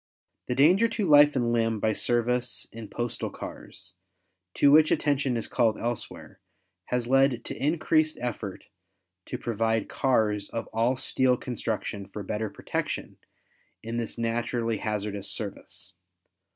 The 0.47 0.55
danger 0.55 0.87
to 0.87 1.07
life 1.07 1.35
and 1.35 1.53
limb 1.53 1.79
by 1.79 1.93
service 1.93 2.65
in 2.71 2.87
postal 2.87 3.29
cars, 3.29 3.93
to 4.55 4.71
which 4.71 4.89
attention 4.89 5.37
is 5.37 5.47
called 5.47 5.77
elsewhere, 5.77 6.39
has 6.85 7.05
led 7.07 7.45
to 7.45 7.55
increased 7.63 8.17
effort 8.19 8.63
to 9.27 9.37
provide 9.37 9.89
cars 9.89 10.49
of 10.49 10.65
all 10.73 10.97
steel 10.97 11.37
construction 11.37 12.07
for 12.07 12.23
better 12.23 12.49
protection 12.49 13.17
in 13.83 13.97
this 13.97 14.17
naturally 14.17 14.77
hazardous 14.79 15.29
service. 15.29 15.93